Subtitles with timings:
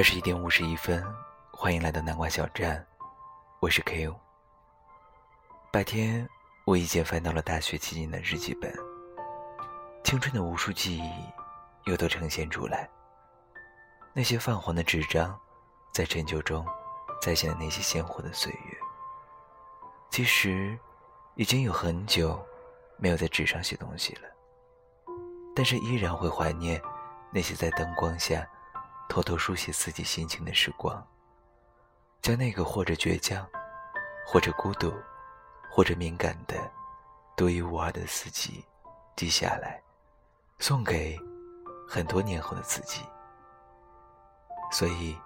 [0.00, 1.04] 二十一点五十一分，
[1.52, 2.82] 欢迎来到南瓜小站，
[3.60, 4.18] 我是 K.O。
[5.70, 6.26] 白天，
[6.64, 8.74] 无意间翻到了大学期间的日记本，
[10.02, 11.12] 青春的无数记忆
[11.84, 12.88] 又都呈现出来。
[14.14, 15.38] 那些泛黄的纸张，
[15.92, 16.66] 在陈旧中
[17.20, 18.78] 再现了那些鲜活的岁月。
[20.08, 20.78] 其实，
[21.34, 22.42] 已经有很久
[22.96, 24.22] 没有在纸上写东西了，
[25.54, 26.80] 但是依然会怀念
[27.30, 28.48] 那些在灯光下。
[29.10, 31.04] 偷偷书写自己心情的时光，
[32.22, 33.44] 将那个或者倔强，
[34.24, 34.94] 或者孤独，
[35.68, 36.56] 或者敏感的
[37.36, 38.64] 独一无二的自己
[39.16, 39.82] 记下来，
[40.60, 41.18] 送给
[41.88, 43.04] 很多年后的自己。
[44.70, 45.18] 所以，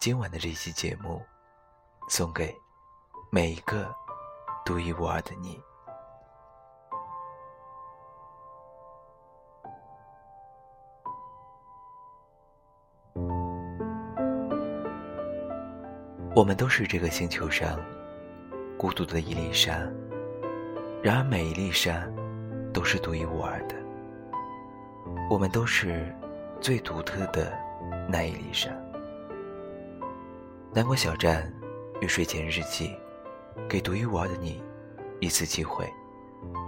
[0.00, 1.24] 今晚的这期节目，
[2.08, 2.52] 送给
[3.30, 3.94] 每一个
[4.64, 5.62] 独一无二的你。
[16.36, 17.78] 我们都是这个星球上
[18.76, 19.88] 孤独的一粒沙，
[21.00, 22.04] 然而每一粒沙
[22.72, 23.76] 都是独一无二的。
[25.30, 26.12] 我们都是
[26.60, 27.56] 最独特的
[28.08, 28.68] 那一粒沙。
[30.72, 31.52] 南国小站
[32.00, 32.90] 与睡前日记，
[33.68, 34.60] 给独一无二的你
[35.20, 35.88] 一次机会，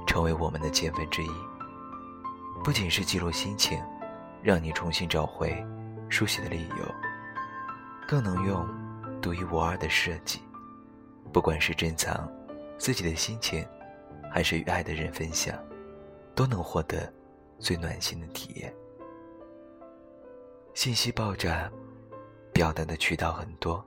[0.07, 1.31] 成为我们的千分之一。
[2.63, 3.83] 不仅是记录心情，
[4.45, 5.61] 让你重新找回
[6.09, 6.95] 书写的理由，
[8.07, 8.65] 更能用。
[9.21, 10.41] 独一无二的设计，
[11.33, 12.31] 不管是珍藏
[12.79, 13.67] 自己的心情，
[14.31, 15.59] 还是与爱的人分享，
[16.35, 17.13] 都能获得
[17.59, 18.73] 最暖心的体验。
[20.75, 21.71] 信息爆炸，
[22.53, 23.85] 表达的渠道很多，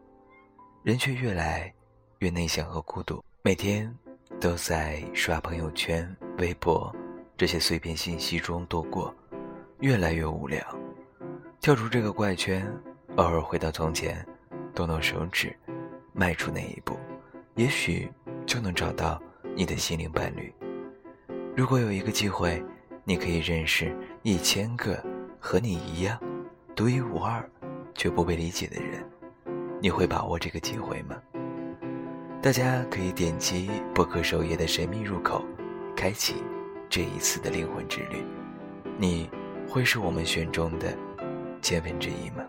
[0.84, 1.74] 人却越来
[2.18, 3.96] 越内向和孤独，每天
[4.40, 6.94] 都在刷朋友圈、微博
[7.38, 9.14] 这些碎片信息中度过，
[9.80, 10.62] 越来越无聊。
[11.62, 12.66] 跳出这个怪圈，
[13.18, 14.26] 偶尔回到从前。
[14.74, 15.56] 动动手指，
[16.14, 16.98] 迈出那一步，
[17.56, 18.10] 也许
[18.46, 19.22] 就能找到
[19.56, 20.54] 你的心灵伴侣。
[21.56, 22.64] 如果有一个机会，
[23.04, 25.04] 你可以认识一千个
[25.40, 26.18] 和你一样
[26.76, 27.48] 独一无二
[27.94, 29.04] 却不被理解的人，
[29.82, 31.16] 你会把握这个机会吗？
[32.42, 35.44] 大家可以点击博客首页的神秘入口，
[35.96, 36.36] 开启
[36.90, 38.24] 这一次的灵魂之旅。
[38.98, 39.30] 你
[39.68, 40.98] 会是我们选中的
[41.62, 42.46] 千分之一吗？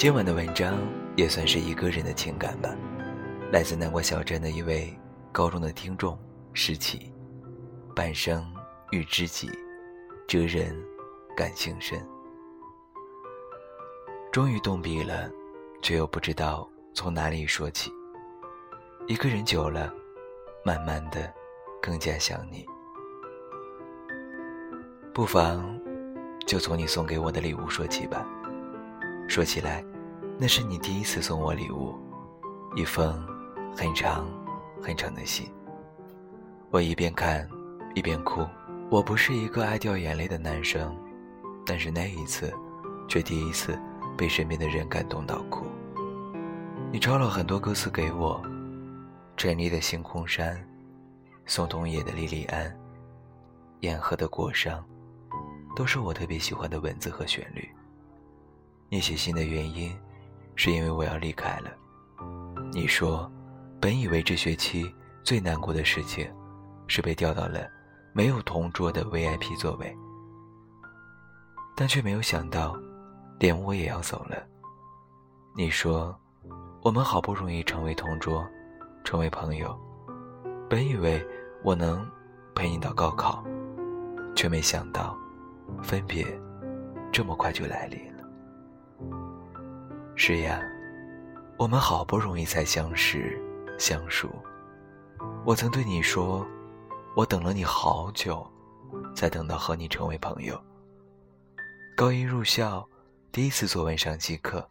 [0.00, 0.78] 今晚的文章
[1.14, 2.74] 也算是一个人的情感吧，
[3.52, 4.98] 来自南瓜小镇的一位
[5.30, 6.18] 高中的听众
[6.54, 7.12] 石启，
[7.94, 8.50] 半生
[8.92, 9.50] 遇知己，
[10.26, 10.74] 哲人
[11.36, 12.02] 感情深。
[14.32, 15.30] 终于动笔了，
[15.82, 17.92] 却又不知道从哪里说起。
[19.06, 19.92] 一个人久了，
[20.64, 21.30] 慢慢的
[21.82, 22.64] 更加想你。
[25.12, 25.78] 不妨
[26.46, 28.26] 就从你送给我的礼物说起吧。
[29.28, 29.84] 说起来。
[30.42, 31.94] 那是你第一次送我礼物，
[32.74, 33.22] 一封
[33.76, 34.26] 很长
[34.80, 35.52] 很长的信。
[36.70, 37.46] 我一边看
[37.94, 38.40] 一边哭。
[38.90, 40.96] 我不是一个爱掉眼泪的男生，
[41.66, 42.50] 但是那一次，
[43.06, 43.78] 却第一次
[44.16, 45.66] 被身边的人感动到哭。
[46.90, 48.42] 你抄了很多歌词给我，
[49.36, 50.56] 陈丽的《星空山》，
[51.44, 52.66] 宋冬野的《莉莉安》，
[53.80, 54.82] 沿河的果伤，
[55.76, 57.68] 都是我特别喜欢的文字和旋律。
[58.88, 59.94] 你写信的原因。
[60.62, 61.70] 是因为我要离开了。
[62.70, 63.32] 你说，
[63.80, 64.94] 本以为这学期
[65.24, 66.30] 最难过的事情，
[66.86, 67.66] 是被调到了
[68.12, 69.96] 没有同桌的 VIP 座位，
[71.74, 72.76] 但却没有想到，
[73.38, 74.36] 连我也要走了。
[75.56, 76.14] 你说，
[76.82, 78.46] 我们好不容易成为同桌，
[79.02, 79.74] 成为朋友，
[80.68, 81.26] 本以为
[81.64, 82.06] 我能
[82.54, 83.42] 陪你到高考，
[84.36, 85.16] 却没想到，
[85.82, 86.22] 分别
[87.10, 88.09] 这么快就来临。
[90.22, 90.62] 是呀，
[91.56, 93.40] 我们好不容易才相识
[93.78, 94.28] 相熟。
[95.46, 96.46] 我曾对你说，
[97.16, 98.46] 我等了你好久，
[99.16, 100.62] 才等到和你成为朋友。
[101.96, 102.86] 高一入校，
[103.32, 104.68] 第一次作文上机课，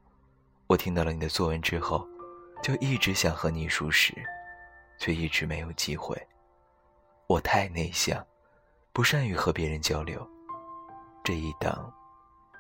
[0.67, 2.07] 我听到了你的作文之后，
[2.61, 4.13] 就一直想和你熟识，
[4.99, 6.15] 却一直没有机会。
[7.25, 8.23] 我太内向，
[8.93, 10.23] 不善于和别人交流，
[11.23, 11.91] 这一等，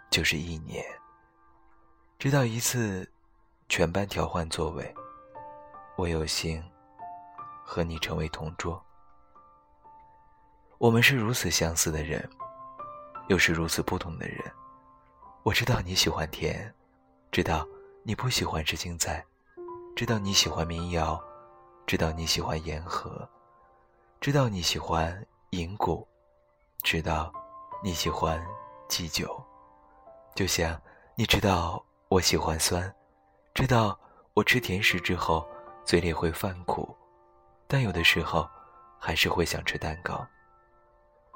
[0.09, 0.83] 就是一年。
[2.19, 3.09] 直到一次，
[3.69, 4.93] 全班调换座位，
[5.95, 6.61] 我有幸
[7.63, 8.83] 和你成为同桌。
[10.79, 12.29] 我们是如此相似的人，
[13.29, 14.37] 又是如此不同的人。
[15.43, 16.75] 我知道你喜欢甜，
[17.31, 17.65] 知道
[18.03, 19.25] 你不喜欢吃青菜，
[19.95, 21.17] 知道你喜欢民谣，
[21.87, 23.25] 知道你喜欢言和，
[24.19, 26.05] 知道你喜欢银谷，
[26.83, 27.31] 知道
[27.81, 28.45] 你喜欢
[28.89, 29.41] 祭酒，
[30.35, 30.77] 就像
[31.15, 32.91] 你知道我喜欢酸，
[33.53, 33.97] 知道
[34.33, 35.47] 我吃甜食之后
[35.85, 36.97] 嘴里会犯苦，
[37.67, 38.49] 但有的时候
[38.97, 40.27] 还是会想吃蛋糕。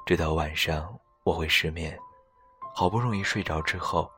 [0.04, 0.92] 知道晚上
[1.22, 1.96] 我会失眠。
[2.74, 4.10] 好不容易睡着之后，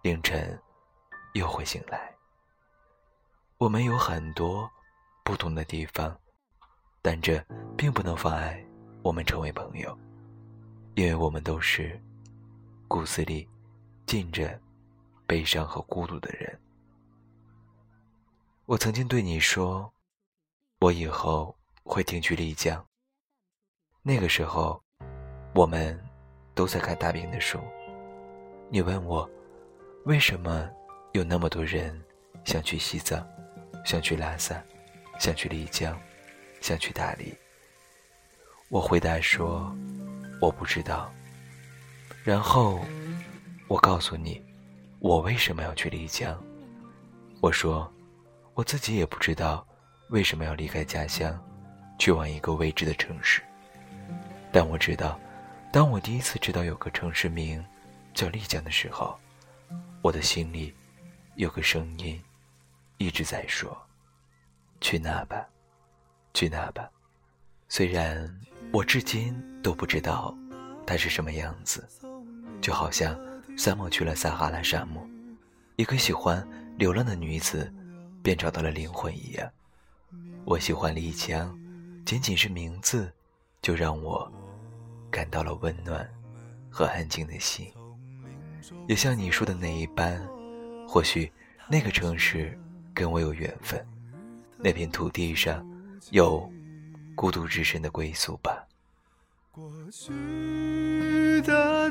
[0.00, 0.58] 凌晨
[1.34, 2.10] 又会醒来。
[3.58, 4.70] 我们有很多
[5.22, 6.18] 不同的地方，
[7.02, 7.44] 但这
[7.76, 8.64] 并不能妨碍
[9.02, 9.94] 我们成为朋友，
[10.94, 12.02] 因为我们都是
[12.88, 13.46] 骨子里
[14.06, 14.58] 浸着
[15.30, 16.58] 悲伤和孤独的人。
[18.66, 19.92] 我曾经对你说，
[20.80, 22.84] 我以后会定居丽江。
[24.02, 24.82] 那个时候，
[25.54, 25.96] 我们
[26.52, 27.60] 都在看大兵的书。
[28.70, 29.30] 你问我，
[30.04, 30.68] 为什么
[31.12, 31.96] 有那么多人
[32.44, 33.24] 想去西藏，
[33.84, 34.60] 想去拉萨，
[35.20, 35.96] 想去丽江，
[36.60, 37.38] 想去大理？
[38.68, 39.72] 我回答说，
[40.40, 41.08] 我不知道。
[42.24, 42.80] 然后，
[43.68, 44.44] 我告诉你，
[45.00, 46.40] 我为什么要去丽江。
[47.40, 47.92] 我说，
[48.54, 49.66] 我自己也不知道
[50.10, 51.38] 为什么要离开家乡，
[51.98, 53.42] 去往一个未知的城市。
[54.52, 55.18] 但我知道，
[55.72, 57.64] 当我第一次知道有个城市名。
[58.12, 59.16] 叫丽江的时候，
[60.02, 60.74] 我的心里
[61.36, 62.20] 有个声音
[62.98, 63.80] 一直在说
[64.82, 65.46] ：“去那吧，
[66.34, 66.90] 去那吧。”
[67.70, 68.28] 虽然
[68.72, 69.32] 我至今
[69.62, 70.36] 都不知道
[70.84, 71.88] 它是什么样子，
[72.60, 73.16] 就好像
[73.56, 75.06] 萨摩去了撒哈拉沙漠，
[75.76, 77.72] 一个喜欢流浪的女子
[78.22, 79.50] 便找到了灵魂一样。
[80.44, 81.56] 我喜欢丽江，
[82.04, 83.12] 仅仅是名字
[83.60, 84.30] 就让我
[85.10, 86.08] 感到了温暖
[86.70, 87.70] 和安静的心。
[88.88, 90.20] 也像你说的那一般，
[90.88, 91.30] 或许
[91.68, 92.58] 那个城市
[92.94, 93.84] 跟我有缘分，
[94.56, 95.66] 那片土地上
[96.10, 96.50] 有
[97.14, 98.66] 孤独之身的归宿吧。
[99.50, 100.10] 过去
[101.42, 101.90] 的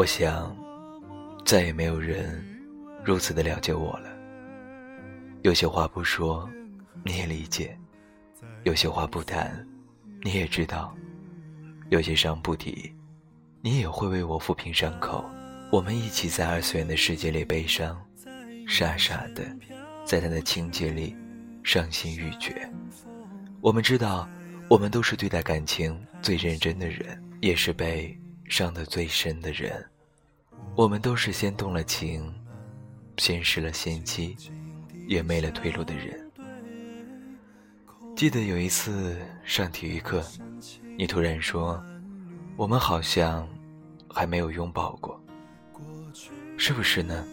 [0.00, 0.56] 我想。
[1.44, 2.42] 再也没有人
[3.04, 4.08] 如此的了解我了。
[5.42, 6.48] 有些话不说，
[7.04, 7.76] 你也理解；
[8.62, 9.66] 有些话不谈，
[10.22, 10.94] 你也知道；
[11.90, 12.90] 有些伤不提，
[13.60, 15.22] 你也会为我抚平伤口。
[15.70, 18.00] 我们一起在二次元的世界里悲伤，
[18.66, 19.44] 傻傻的，
[20.06, 21.14] 在他的情节里
[21.62, 22.66] 伤心欲绝。
[23.60, 24.26] 我们知道，
[24.66, 28.18] 我们都是对待感情最认真的人，也是被
[28.50, 29.82] 伤得最深的人。
[30.74, 32.34] 我们都是先动了情，
[33.16, 34.36] 先失了先机，
[35.06, 36.30] 也没了退路的人。
[38.16, 40.22] 记得有一次上体育课，
[40.98, 41.82] 你突然说
[42.56, 43.48] ：“我们好像
[44.12, 45.18] 还没有拥抱过，
[46.58, 47.24] 是不是呢？”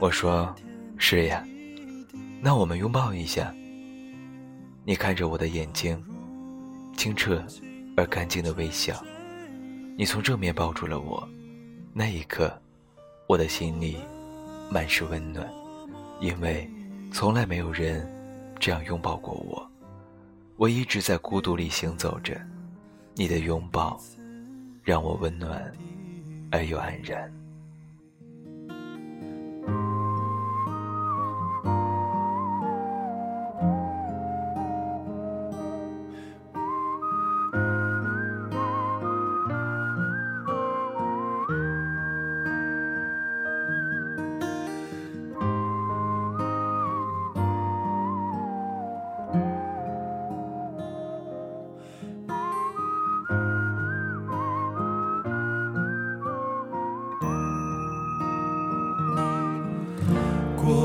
[0.00, 0.54] 我说
[0.98, 1.46] ：“是呀。”
[2.42, 3.54] 那我们拥抱一下。
[4.84, 6.04] 你看着我的眼睛，
[6.96, 7.46] 清澈
[7.96, 9.00] 而干净的微笑，
[9.96, 11.28] 你从正面抱住了我。
[11.92, 12.52] 那一刻，
[13.26, 13.98] 我的心里
[14.70, 15.46] 满是温暖，
[16.20, 16.68] 因为
[17.12, 18.10] 从来没有人
[18.58, 19.70] 这样拥抱过我。
[20.56, 22.40] 我一直在孤独里行走着，
[23.14, 24.00] 你的拥抱
[24.82, 25.72] 让我温暖
[26.50, 27.32] 而又安然。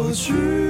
[0.07, 0.66] 过去。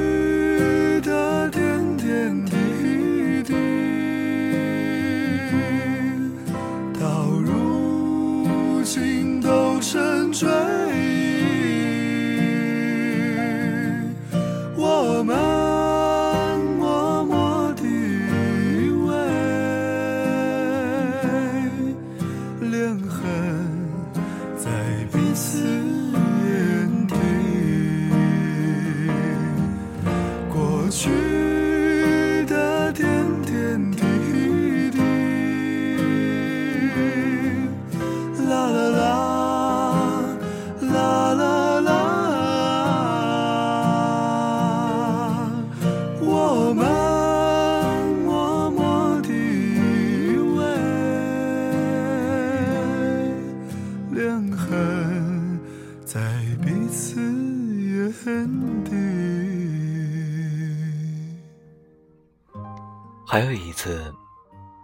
[63.40, 64.12] 还有一次，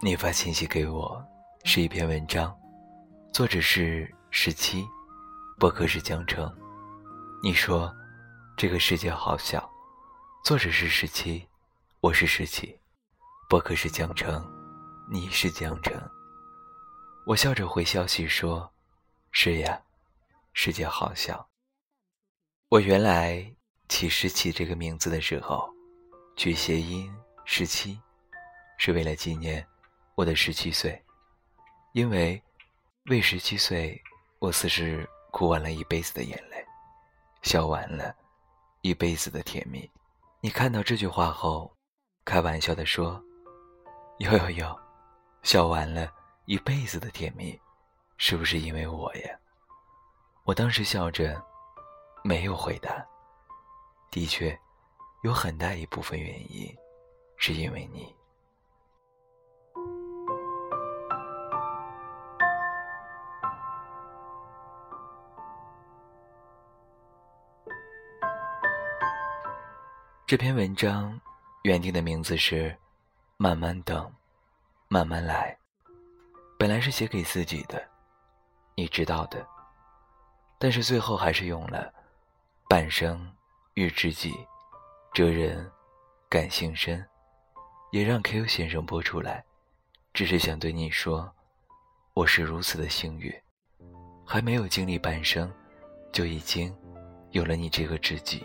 [0.00, 1.20] 你发信息给我，
[1.64, 2.56] 是一篇文章，
[3.32, 4.86] 作者是十七，
[5.58, 6.48] 博客是江城。
[7.42, 7.92] 你说
[8.56, 9.68] 这个世界好小，
[10.44, 11.44] 作者是十七，
[11.98, 12.78] 我是十七，
[13.48, 14.48] 博客是江城，
[15.10, 15.92] 你是江城。
[17.26, 18.72] 我笑着回消息说
[19.32, 19.82] ：“是呀，
[20.52, 21.44] 世界好小。”
[22.70, 23.52] 我原来
[23.88, 25.68] 起十七这个名字的时候，
[26.36, 27.12] 取谐音
[27.44, 27.98] 十七，
[28.78, 29.66] 是为了纪念
[30.14, 31.02] 我的十七岁，
[31.92, 32.42] 因为
[33.06, 34.00] 为十七岁，
[34.38, 36.64] 我似是哭完了一辈子的眼泪，
[37.42, 38.14] 笑完了
[38.82, 39.90] 一辈子的甜蜜。
[40.40, 41.74] 你看到这句话后，
[42.24, 43.22] 开玩笑的说
[44.18, 44.80] ：“有有有，
[45.42, 46.12] 笑完了
[46.46, 47.58] 一辈子的甜蜜，
[48.18, 49.38] 是不是因为我呀？”
[50.44, 51.42] 我当时笑着。
[52.26, 53.06] 没有回答。
[54.10, 54.58] 的确，
[55.24, 56.74] 有很大一部分原因，
[57.36, 58.16] 是因为你。
[70.34, 71.16] 这篇文章
[71.62, 72.68] 原定的名字是
[73.36, 74.12] 《慢慢等，
[74.88, 75.56] 慢慢来》，
[76.58, 77.80] 本来是写给自己的，
[78.74, 79.46] 你知道的。
[80.58, 81.94] 但是最后还是用了。
[82.68, 83.32] 半生
[83.74, 84.34] 遇知己，
[85.12, 85.70] 哲人
[86.28, 87.06] 感性深，
[87.92, 89.44] 也让 Q 先生播出来，
[90.12, 91.32] 只是想对你说，
[92.12, 93.32] 我是如此的幸运，
[94.26, 95.48] 还没有经历半生，
[96.10, 96.76] 就已经
[97.30, 98.44] 有了你这个知己。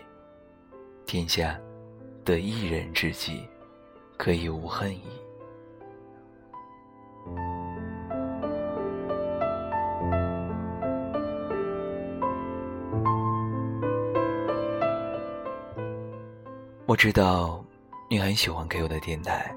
[1.04, 1.60] 天下
[2.30, 3.44] 得一人知己，
[4.16, 5.02] 可以无恨矣。
[16.86, 17.64] 我知道
[18.08, 19.52] 你很喜欢给我的电台，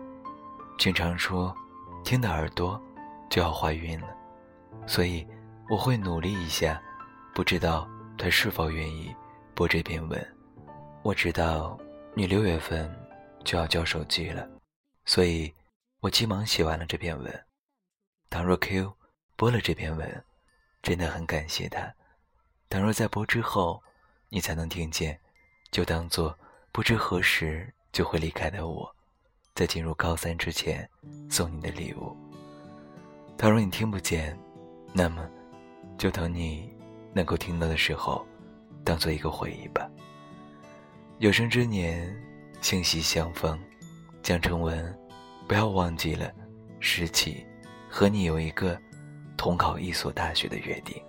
[0.79, 1.55] 经常说
[2.03, 2.81] 听的耳朵
[3.29, 4.07] 就要怀孕了，
[4.87, 5.23] 所以
[5.69, 6.81] 我会努力一下。
[7.35, 7.87] 不知道
[8.17, 9.15] 他是否愿意
[9.53, 10.27] 播这篇文。
[11.03, 11.77] 我知道
[12.15, 12.87] 你六月份
[13.43, 14.47] 就要交手机了，
[15.03, 15.51] 所以
[15.99, 17.45] 我急忙写完了这篇文。
[18.29, 18.93] 倘若 Q
[19.35, 20.23] 播了这篇文，
[20.83, 21.91] 真的很感谢他。
[22.69, 23.81] 倘若在播之后
[24.29, 25.19] 你才能听见，
[25.71, 26.37] 就当做。
[26.71, 28.95] 不知何时就会离开的我，
[29.53, 30.87] 在进入高三之前
[31.29, 32.15] 送你的礼物。
[33.37, 34.37] 倘若你听不见，
[34.91, 35.27] 那么
[35.97, 36.71] 就等你
[37.13, 38.23] 能够听到的时候，
[38.83, 39.89] 当做一个回忆吧。
[41.19, 42.13] 有生之年，
[42.61, 43.57] 相惜相逢，
[44.21, 44.93] 江成文，
[45.47, 46.29] 不要忘记了
[46.79, 47.45] 拾起
[47.89, 48.77] 和你有一个
[49.37, 51.01] 同考一所大学的约定。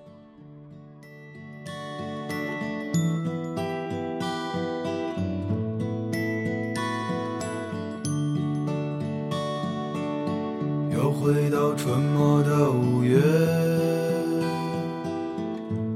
[10.93, 13.19] 又回到春末的五月，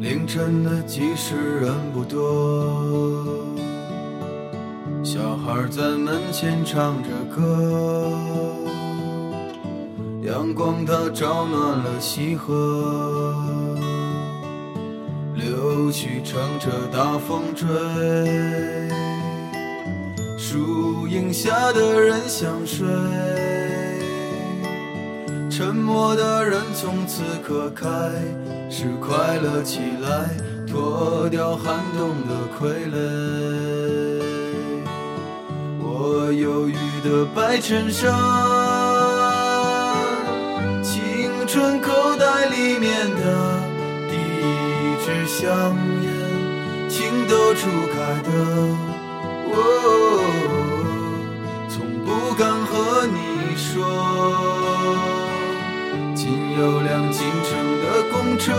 [0.00, 3.37] 凌晨的集市人不多，
[5.50, 8.12] 儿在门前唱着歌，
[10.22, 13.34] 阳光它照暖了溪河，
[15.34, 17.66] 柳絮乘着大风追，
[20.36, 22.86] 树荫下的人想睡。
[25.50, 27.86] 沉默的人从此刻开
[28.70, 30.28] 始快乐起来，
[30.66, 33.77] 脱掉寒冬的傀儡。
[36.32, 38.12] 忧郁的白衬衫，
[40.82, 43.60] 青春口袋里面的
[44.08, 45.48] 第一支香
[46.02, 46.06] 烟，
[46.88, 48.28] 情窦初开的
[49.50, 49.54] 我，
[51.68, 53.66] 从不敢和你说。
[56.14, 56.20] 仅
[56.58, 58.52] 有辆进城的公车，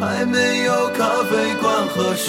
[0.00, 2.28] 还没有咖啡馆和奢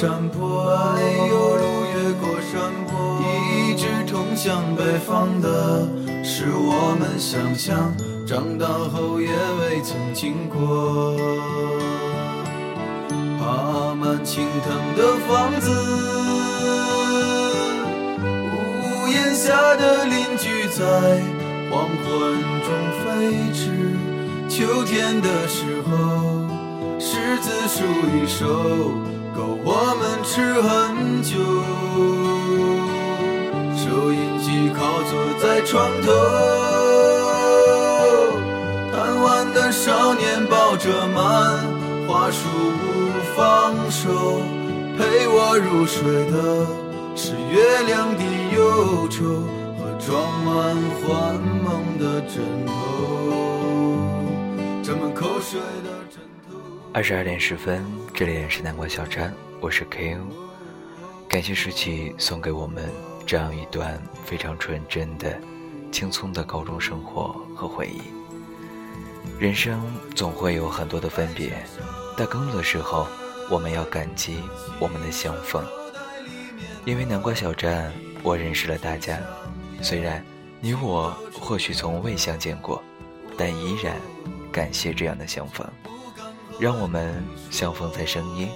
[0.00, 0.62] 山坡，
[0.94, 3.20] 哎有，路越过山坡。
[3.50, 5.88] 一直通向北方的，
[6.22, 7.92] 是我们想象
[8.24, 11.16] 长大后也未曾经过。
[13.40, 15.68] 爬满青藤的房子，
[18.54, 21.20] 屋檐下的邻居在
[21.72, 22.68] 黄昏中
[23.02, 23.02] 飞
[23.52, 23.98] 驰。
[24.48, 26.46] 秋天的时候，
[27.00, 27.82] 柿子树
[28.14, 28.92] 一熟，
[29.38, 31.38] 够我们吃很久。
[33.78, 36.10] 收音机靠坐在床头。
[38.90, 41.16] 贪玩的少年抱着满
[42.08, 42.48] 花束
[42.80, 42.84] 不
[43.36, 44.10] 放手，
[44.98, 46.02] 陪我入睡
[46.32, 46.66] 的
[47.14, 48.22] 是月亮的
[48.56, 49.22] 忧愁
[49.78, 50.10] 和装
[50.42, 51.06] 满幻
[51.62, 52.70] 梦的枕头。
[54.82, 56.37] 沾满口水的枕头。
[56.98, 60.18] 二十二点十分，这里是南瓜小站，我是 K.O。
[61.28, 62.90] 感谢十七送给我们
[63.24, 65.40] 这样一段非常纯真的、
[65.92, 68.00] 轻松的高中生活和回忆。
[69.38, 69.80] 人生
[70.16, 71.52] 总会有很多的分别，
[72.16, 73.06] 但更多的时候，
[73.48, 74.40] 我们要感激
[74.80, 75.64] 我们的相逢。
[76.84, 77.92] 因为南瓜小站，
[78.24, 79.20] 我认识了大家。
[79.80, 80.20] 虽然
[80.60, 82.82] 你我或许从未相见过，
[83.36, 83.94] 但依然
[84.50, 85.64] 感谢这样的相逢，
[86.58, 88.48] 让我们相逢在声音。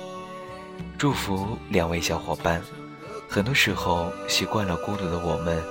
[0.99, 2.63] 祝福两位小伙伴。
[3.29, 5.63] 很多时候，习惯了孤独的我们，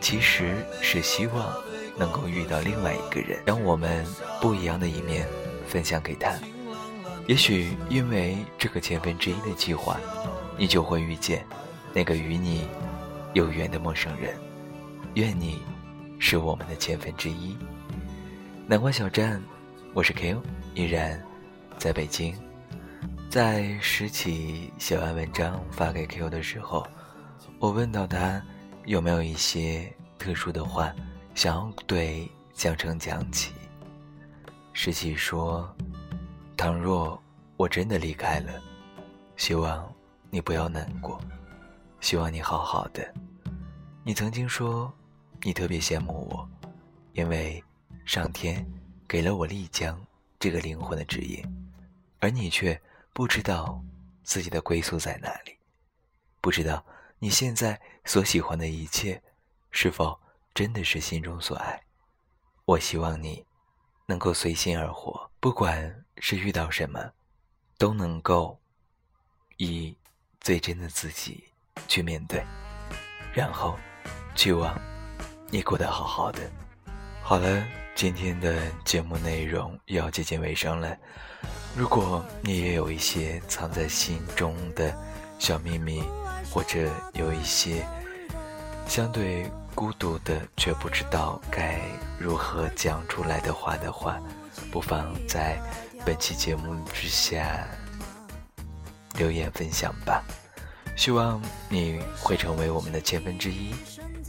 [0.00, 1.52] 其实是希望。
[1.98, 4.06] 能够遇到另外一个人，将我们
[4.40, 5.26] 不一样的一面
[5.66, 6.32] 分享给他。
[7.26, 9.98] 也许因为这个千分之一的计划，
[10.56, 11.44] 你就会遇见
[11.92, 12.68] 那个与你
[13.32, 14.38] 有缘的陌生人。
[15.14, 15.60] 愿你
[16.20, 17.58] 是我们的千分之一。
[18.64, 19.42] 南瓜小站，
[19.92, 20.40] 我是 Q，
[20.74, 21.20] 依然
[21.78, 22.34] 在北京。
[23.30, 26.86] 在拾起写完文章发给 Q 的时候，
[27.58, 28.42] 我问到他
[28.86, 30.92] 有没有一些特殊的话。
[31.34, 33.52] 想要对江城讲起，
[34.72, 35.72] 十七说
[36.58, 37.22] ：“倘若
[37.56, 38.60] 我真的离开了，
[39.36, 39.88] 希望
[40.30, 41.20] 你不要难过，
[42.00, 43.14] 希望你好好的。
[44.02, 44.92] 你曾经说，
[45.42, 46.48] 你特别羡慕我，
[47.12, 47.62] 因为
[48.04, 48.66] 上天
[49.06, 49.96] 给了我丽江
[50.40, 51.40] 这个灵魂的指引，
[52.20, 52.80] 而你却
[53.12, 53.82] 不知道
[54.22, 55.58] 自己的归宿在哪里，
[56.40, 56.84] 不知道
[57.18, 59.22] 你现在所喜欢的一切
[59.70, 60.18] 是否。”
[60.54, 61.80] 真的是心中所爱，
[62.64, 63.46] 我希望你
[64.06, 67.12] 能够随心而活，不管是遇到什么，
[67.76, 68.58] 都能够
[69.58, 69.96] 以
[70.40, 71.44] 最真的自己
[71.86, 72.44] 去面对，
[73.32, 73.78] 然后
[74.34, 74.76] 去望
[75.48, 76.50] 你过得好好的。
[77.22, 80.98] 好了，今天的节目内容要接近尾声了。
[81.78, 84.92] 如果你也有一些藏在心中的
[85.38, 86.02] 小秘密，
[86.50, 87.86] 或者有一些
[88.88, 89.48] 相对……
[89.76, 91.80] 孤独的，却不知道该
[92.18, 94.20] 如何讲出来的话的话，
[94.72, 95.56] 不妨在
[96.04, 97.64] 本期节目之下
[99.16, 100.24] 留言分享吧。
[100.96, 103.72] 希望你会成为我们的千分之一，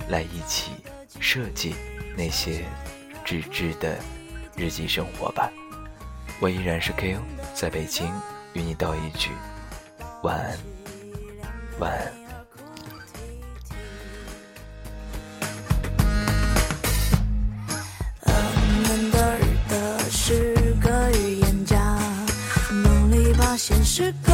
[0.07, 0.73] 来一起
[1.19, 1.73] 设计
[2.15, 2.63] 那些
[3.25, 3.97] 纸质的
[4.55, 5.51] 日记生活吧。
[6.39, 7.21] 我依然是 K.O
[7.59, 8.07] 在北京
[8.53, 9.31] 与你道一句
[10.23, 10.57] 晚安，
[11.79, 12.19] 晚安。
[23.57, 24.28] 现